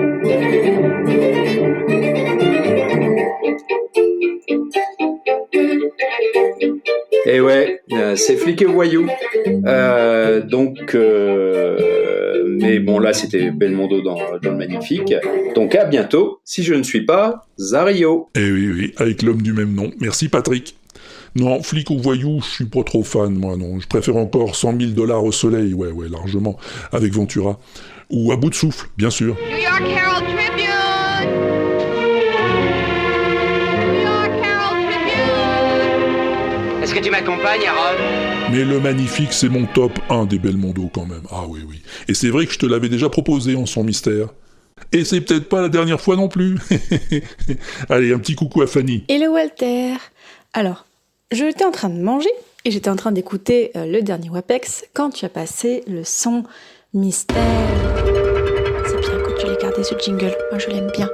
[7.25, 9.07] Et ouais, euh, c'est flic et voyou.
[9.47, 15.13] Euh, donc, euh, mais bon, là, c'était Belmondo dans, dans le Magnifique.
[15.55, 18.29] Donc, à bientôt, si je ne suis pas Zario.
[18.35, 19.91] Eh oui, oui, avec l'homme du même nom.
[19.99, 20.75] Merci Patrick.
[21.35, 23.79] Non, flic ou voyou, je suis pas trop fan, moi, non.
[23.79, 26.57] Je préfère encore 100 000 dollars au soleil, ouais, ouais, largement,
[26.91, 27.57] avec Ventura.
[28.09, 29.37] Ou à bout de souffle, bien sûr.
[29.49, 30.40] New York Herald
[37.01, 37.99] que tu m'accompagnes, Harold
[38.51, 41.23] Mais le magnifique, c'est mon top 1 des Belmondo quand même.
[41.31, 41.81] Ah oui, oui.
[42.07, 44.27] Et c'est vrai que je te l'avais déjà proposé en son mystère.
[44.91, 46.57] Et c'est peut-être pas la dernière fois non plus.
[47.89, 49.03] Allez, un petit coucou à Fanny.
[49.07, 49.93] Hello Walter
[50.53, 50.85] Alors,
[51.31, 52.29] j'étais en train de manger
[52.65, 56.43] et j'étais en train d'écouter euh, le dernier WAPEX quand tu as passé le son
[56.93, 57.35] mystère.
[58.85, 61.09] C'est bien que tu l'aies gardé ce jingle, moi je l'aime bien.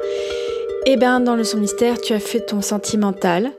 [0.85, 3.51] Et ben dans le son mystère, tu as fait ton sentimental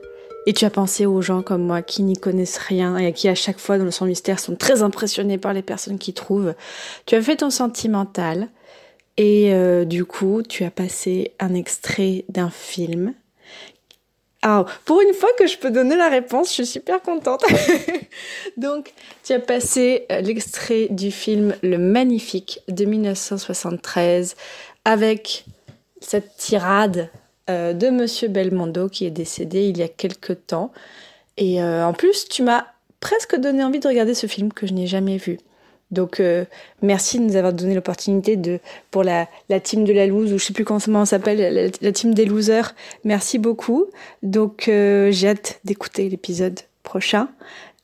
[0.45, 3.35] et tu as pensé aux gens comme moi qui n'y connaissent rien et qui à
[3.35, 6.53] chaque fois dans le son mystère sont très impressionnés par les personnes qui trouvent.
[7.05, 8.47] Tu as fait ton sentimental
[9.17, 13.13] et euh, du coup tu as passé un extrait d'un film
[14.41, 17.43] ah, pour une fois que je peux donner la réponse, je suis super contente.
[18.57, 18.93] Donc,
[19.25, 24.37] tu as passé euh, l'extrait du film Le Magnifique de 1973
[24.85, 25.43] avec
[25.99, 27.09] cette tirade
[27.49, 30.71] euh, de Monsieur Belmondo qui est décédé il y a quelque temps.
[31.37, 32.65] Et euh, en plus, tu m'as
[32.99, 35.39] presque donné envie de regarder ce film que je n'ai jamais vu.
[35.91, 36.45] Donc euh,
[36.83, 38.59] merci de nous avoir donné l'opportunité de
[38.91, 41.71] pour la, la team de la loose ou je sais plus comment on s'appelle la,
[41.81, 42.75] la team des losers.
[43.03, 43.87] Merci beaucoup.
[44.21, 47.29] Donc j'ai hâte d'écouter l'épisode prochain.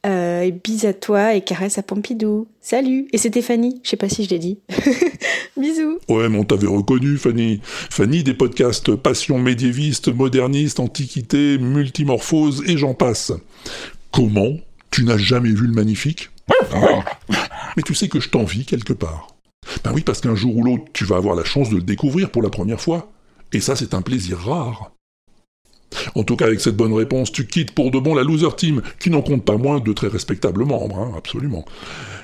[0.05, 2.47] Euh, et bis à toi et caresse à Pompidou.
[2.61, 3.81] Salut Et c'est Stéphanie.
[3.83, 4.59] Je sais pas si je l'ai dit.
[5.57, 5.99] Bisous.
[6.09, 7.59] Ouais, mais on t'avait reconnu, Fanny.
[7.63, 13.31] Fanny des podcasts Passion médiéviste, moderniste, antiquité, multimorphose et j'en passe.
[14.11, 14.57] Comment
[14.91, 16.29] Tu n'as jamais vu le magnifique?
[17.75, 19.27] Mais tu sais que je t'envie quelque part.
[19.83, 22.29] Ben oui, parce qu'un jour ou l'autre, tu vas avoir la chance de le découvrir
[22.29, 23.11] pour la première fois.
[23.51, 24.91] Et ça, c'est un plaisir rare.
[26.15, 28.81] En tout cas, avec cette bonne réponse, tu quittes pour de bon la loser team,
[28.99, 31.65] qui n'en compte pas moins de très respectables membres, hein, absolument.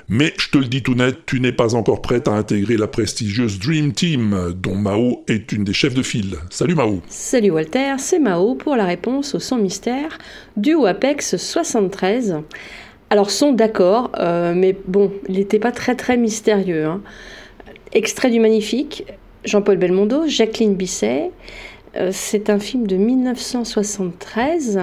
[0.08, 2.86] Mais je te le dis tout net, tu n'es pas encore prête à intégrer la
[2.88, 6.36] prestigieuse Dream Team, dont Mao est une des chefs de file.
[6.50, 7.00] Salut Mao.
[7.08, 10.18] Salut Walter, c'est Mao pour la réponse au son mystère
[10.56, 12.36] du WAPEX 73.
[13.10, 16.84] Alors son d'accord, euh, mais bon, il n'était pas très très mystérieux.
[16.86, 17.00] hein.
[17.92, 19.04] Extrait du Magnifique,
[19.44, 21.30] Jean-Paul Belmondo, Jacqueline Bisset.
[21.96, 24.80] Euh, c'est un film de 1973.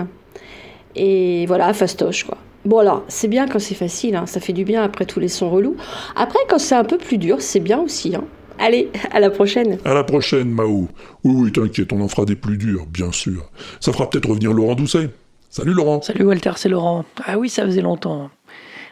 [0.96, 2.38] Et voilà, fastoche quoi.
[2.66, 5.30] Bon alors, c'est bien quand c'est facile, hein, ça fait du bien après tous les
[5.30, 5.78] sons relous.
[6.16, 8.16] Après, quand c'est un peu plus dur, c'est bien aussi.
[8.16, 8.24] hein.
[8.58, 9.78] Allez, à la prochaine.
[9.86, 10.90] À la prochaine, Mao.
[11.24, 13.50] Oui, oui, t'inquiète, on en fera des plus durs, bien sûr.
[13.80, 15.10] Ça fera peut-être revenir Laurent Doucet.
[15.50, 16.02] Salut Laurent.
[16.02, 17.06] Salut Walter, c'est Laurent.
[17.26, 18.30] Ah oui, ça faisait longtemps.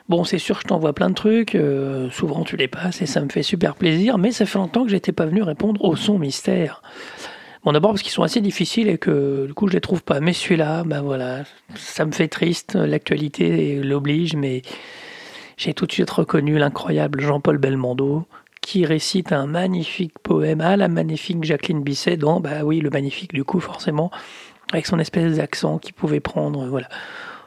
[0.08, 3.06] Bon, c'est sûr que je t'envoie plein de trucs, euh, souvent tu les passes et
[3.06, 5.98] ça me fait super plaisir, mais ça fait longtemps que j'étais pas venu répondre au
[5.98, 6.82] son mystère.
[7.64, 10.20] Bon, d'abord parce qu'ils sont assez difficiles et que du coup je les trouve pas.
[10.20, 11.44] Mais celui-là, bah voilà,
[11.76, 14.62] ça me fait triste, l'actualité l'oblige, mais
[15.58, 18.26] j'ai tout de suite reconnu l'incroyable Jean-Paul Belmondo
[18.62, 23.34] qui récite un magnifique poème à la magnifique Jacqueline Bisset dans, bah oui, le magnifique
[23.34, 24.12] du coup forcément,
[24.72, 26.90] avec son espèce d'accent qu'il pouvait prendre, voilà.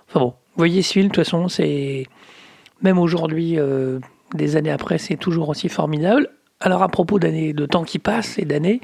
[0.09, 2.07] Enfin bon, vous voyez ce film, de toute façon, c'est
[2.83, 4.01] même aujourd'hui, euh,
[4.35, 6.31] des années après, c'est toujours aussi formidable.
[6.61, 8.81] Alors à propos d'années, de temps qui passe et d'années,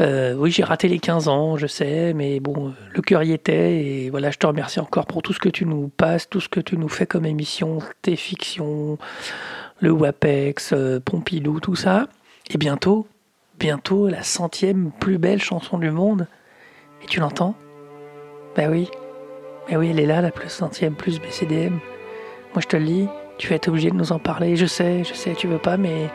[0.00, 3.32] euh, oui, j'ai raté les 15 ans, je sais, mais bon, euh, le cœur y
[3.32, 6.40] était et voilà, je te remercie encore pour tout ce que tu nous passes, tout
[6.40, 8.98] ce que tu nous fais comme émission, tes fictions,
[9.78, 12.08] le WAPEX, euh, Pompidou, tout ça.
[12.50, 13.06] Et bientôt,
[13.58, 16.26] bientôt, la centième plus belle chanson du monde.
[17.02, 17.54] Et tu l'entends?
[18.56, 18.90] Bah oui,
[19.70, 21.74] bah oui, elle est là, la plus centième plus BCDM.
[22.52, 24.56] Moi, je te le dis, tu vas être obligé de nous en parler.
[24.56, 26.08] Je sais, je sais, tu veux pas, mais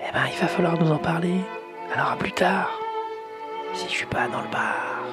[0.00, 1.34] eh ben, il va falloir nous en parler.
[1.92, 2.70] Alors à plus tard,
[3.72, 5.04] si je suis pas dans le bar.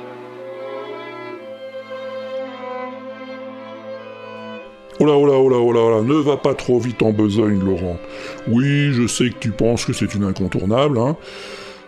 [5.00, 7.02] Oh là, oh là, oh là, oh là, oh là, ne va pas trop vite
[7.02, 7.98] en besogne, Laurent.
[8.48, 11.16] Oui, je sais que tu penses que c'est une incontournable, hein.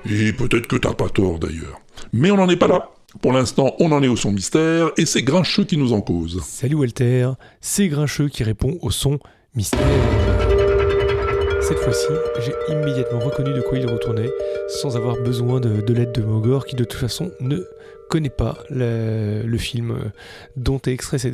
[0.10, 1.82] Et peut-être que t'as pas tort d'ailleurs.
[2.14, 2.90] Mais on n'en est pas là.
[3.22, 6.42] Pour l'instant, on en est au son mystère, et c'est Grincheux qui nous en cause.
[6.44, 9.20] Salut Walter, c'est Grincheux qui répond au son
[9.56, 10.47] mystère.
[11.68, 12.08] Cette fois-ci,
[12.40, 14.30] j'ai immédiatement reconnu de quoi il retournait,
[14.70, 17.58] sans avoir besoin de, de l'aide de Mogor, qui de toute façon ne
[18.10, 20.10] connaît pas le, le film euh,
[20.56, 21.34] dont est extrait cet,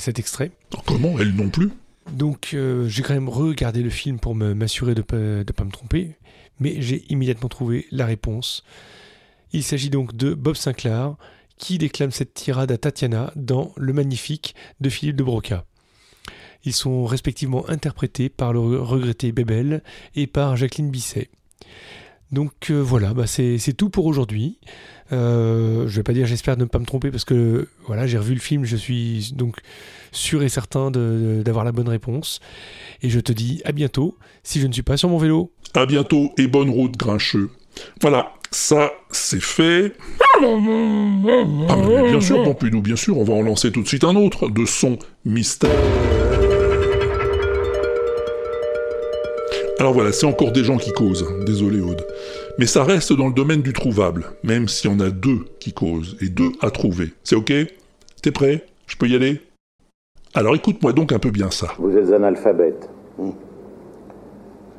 [0.00, 0.52] cet extrait.
[0.86, 1.70] Comment Elle non plus
[2.10, 5.52] Donc euh, j'ai quand même regardé le film pour me- m'assurer de ne pas, de
[5.52, 6.16] pas me tromper,
[6.60, 8.64] mais j'ai immédiatement trouvé la réponse.
[9.52, 11.16] Il s'agit donc de Bob Sinclair,
[11.58, 15.64] qui déclame cette tirade à Tatiana dans Le Magnifique de Philippe de Broca.
[16.64, 19.82] Ils sont respectivement interprétés par le re- regretté Bebel
[20.16, 21.28] et par Jacqueline Bisset.
[22.32, 24.58] Donc euh, voilà, bah c'est tout pour aujourd'hui.
[25.12, 28.34] Euh, je vais pas dire j'espère ne pas me tromper parce que voilà j'ai revu
[28.34, 29.58] le film, je suis donc
[30.10, 32.40] sûr et certain d'avoir la bonne réponse.
[33.02, 35.52] Et je te dis à bientôt si je ne suis pas sur mon vélo.
[35.74, 37.50] À bientôt et bonne route, Grincheux.
[38.00, 39.92] Voilà, ça, c'est fait.
[40.36, 44.48] Ah, bien sûr, Pompidou, bien sûr, on va en lancer tout de suite un autre,
[44.48, 45.70] de son mystère.
[49.80, 52.06] Alors voilà, c'est encore des gens qui causent, désolé Aude.
[52.58, 55.72] Mais ça reste dans le domaine du trouvable, même s'il y en a deux qui
[55.72, 57.12] causent, et deux à trouver.
[57.24, 57.52] C'est ok?
[58.22, 58.64] T'es prêt?
[58.86, 59.40] Je peux y aller?
[60.32, 61.68] Alors écoute-moi donc un peu bien ça.
[61.78, 62.88] Vous êtes analphabète.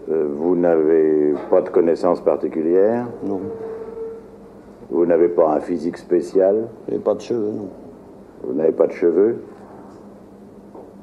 [0.09, 3.07] Euh, vous n'avez pas de connaissances particulières?
[3.25, 3.41] Non.
[4.89, 6.69] Vous n'avez pas un physique spécial?
[6.89, 7.69] J'ai pas de cheveux, non.
[8.43, 9.37] Vous n'avez pas de cheveux?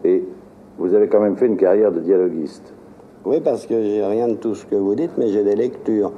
[0.05, 0.22] Et
[0.78, 2.72] vous avez quand même fait une carrière de dialoguiste.
[3.25, 6.11] Oui, parce que j'ai rien de tout ce que vous dites, mais j'ai des lectures.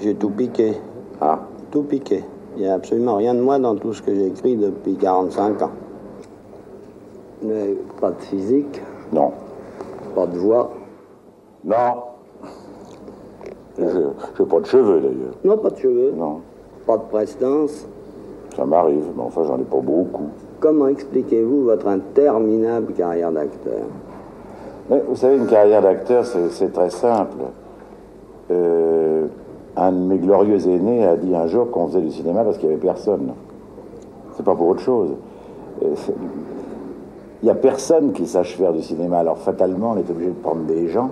[0.00, 0.74] J'ai tout piqué.
[1.20, 2.24] Ah Tout piqué.
[2.56, 5.62] Il n'y a absolument rien de moi dans tout ce que j'ai écrit depuis 45
[5.62, 5.70] ans.
[7.42, 8.82] N'avez pas de physique
[9.12, 9.32] Non.
[10.14, 10.72] Pas de voix
[11.64, 12.02] Non.
[13.78, 15.34] Je n'ai pas de cheveux d'ailleurs.
[15.44, 16.12] Non, pas de cheveux.
[16.16, 16.40] Non.
[16.86, 17.86] Pas de prestance.
[18.54, 20.28] Ça m'arrive, mais enfin j'en ai pas beaucoup.
[20.60, 23.84] Comment expliquez-vous votre interminable carrière d'acteur?
[24.88, 27.38] Vous savez, une carrière d'acteur, c'est très simple.
[28.50, 29.26] Euh,
[29.76, 32.68] un de mes glorieux aînés a dit un jour qu'on faisait du cinéma parce qu'il
[32.68, 33.32] n'y avait personne.
[34.36, 35.10] C'est pas pour autre chose.
[35.82, 35.94] Euh,
[37.42, 39.18] Il n'y a personne qui sache faire du cinéma.
[39.18, 41.10] Alors fatalement, on est obligé de prendre des gens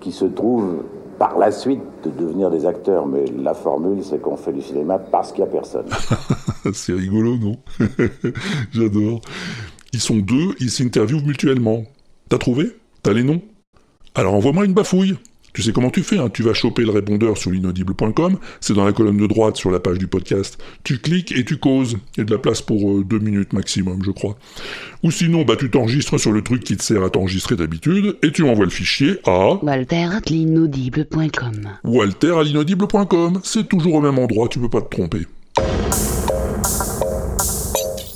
[0.00, 0.82] qui se trouvent
[1.18, 3.06] par la suite de devenir des acteurs.
[3.06, 5.86] Mais la formule, c'est qu'on fait du cinéma parce qu'il n'y a personne.
[6.72, 7.56] c'est rigolo, non?
[8.72, 9.20] J'adore.
[9.92, 11.82] Ils sont deux, ils s'interviewent mutuellement.
[12.32, 12.70] T'as trouvé?
[13.02, 13.42] T'as les noms?
[14.14, 15.16] Alors envoie-moi une bafouille.
[15.52, 18.86] Tu sais comment tu fais, hein tu vas choper le répondeur sur l'inaudible.com, c'est dans
[18.86, 20.56] la colonne de droite sur la page du podcast.
[20.82, 21.98] Tu cliques et tu causes.
[22.16, 24.38] Il y a de la place pour euh, deux minutes maximum, je crois.
[25.02, 28.32] Ou sinon, bah tu t'enregistres sur le truc qui te sert à t'enregistrer d'habitude, et
[28.32, 31.68] tu envoies le fichier à walter.l'inaudible.com.
[31.84, 33.40] walter à l'inaudible.com.
[33.44, 35.26] C'est toujours au même endroit, tu peux pas te tromper.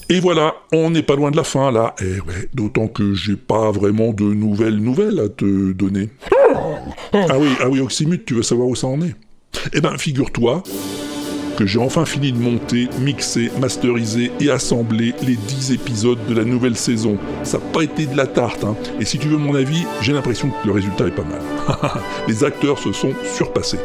[0.09, 1.95] Et voilà, on n'est pas loin de la fin là.
[2.01, 6.11] Eh ouais, d'autant que j'ai pas vraiment de nouvelles nouvelles à te donner.
[7.13, 9.15] Ah oui, ah oui, Oxymute, tu veux savoir où ça en est?
[9.73, 10.63] Eh ben, figure-toi
[11.57, 16.45] que j'ai enfin fini de monter, mixer, masteriser et assembler les 10 épisodes de la
[16.45, 17.17] nouvelle saison.
[17.43, 18.77] Ça n'a pas été de la tarte, hein.
[19.01, 21.41] Et si tu veux mon avis, j'ai l'impression que le résultat est pas mal.
[22.29, 23.79] les acteurs se sont surpassés.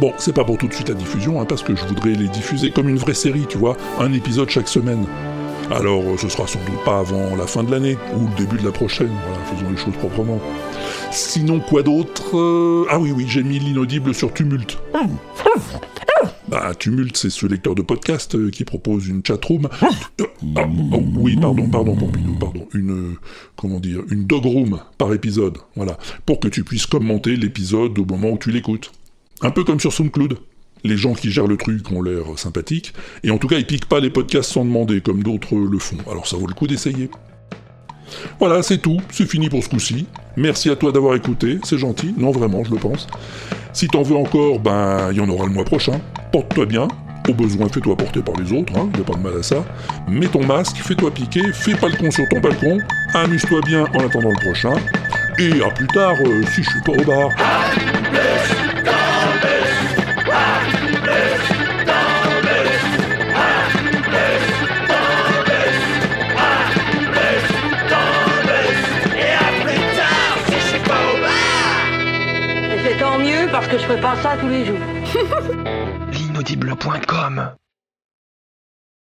[0.00, 2.28] Bon, c'est pas pour tout de suite à diffusion, hein, parce que je voudrais les
[2.28, 5.04] diffuser comme une vraie série, tu vois, un épisode chaque semaine.
[5.72, 8.58] Alors, euh, ce sera sans doute pas avant la fin de l'année, ou le début
[8.58, 10.40] de la prochaine, voilà, faisons les choses proprement.
[11.10, 14.78] Sinon, quoi d'autre Euh, Ah oui, oui, j'ai mis l'inaudible sur Tumult.
[16.48, 19.68] Bah, Tumult, c'est ce lecteur de podcast euh, qui propose une chatroom.
[19.82, 19.88] Ah,
[20.92, 22.66] oh, oui, pardon, pardon, Pompidou, pardon.
[22.72, 23.16] Une,
[23.54, 25.98] comment dire, une dog room par épisode, voilà.
[26.24, 28.90] Pour que tu puisses commenter l'épisode au moment où tu l'écoutes.
[29.40, 30.38] Un peu comme sur SoundCloud.
[30.84, 33.88] Les gens qui gèrent le truc ont l'air sympathiques, et en tout cas ils piquent
[33.88, 37.10] pas les podcasts sans demander, comme d'autres le font, alors ça vaut le coup d'essayer.
[38.38, 40.06] Voilà, c'est tout, c'est fini pour ce coup-ci.
[40.36, 43.06] Merci à toi d'avoir écouté, c'est gentil, non vraiment, je le pense.
[43.72, 46.00] Si t'en veux encore, ben, il y en aura le mois prochain.
[46.32, 46.88] Porte-toi bien,
[47.28, 49.64] au besoin, fais-toi porter par les autres, hein, y a pas de mal à ça.
[50.08, 52.78] Mets ton masque, fais-toi piquer, fais pas le con sur ton balcon,
[53.14, 54.74] amuse-toi bien en attendant le prochain.
[55.38, 57.30] Et à plus tard, euh, si je suis pas au bar.
[73.58, 74.78] Parce que je fais pas ça tous les jours.
[76.12, 77.54] L'inaudible.com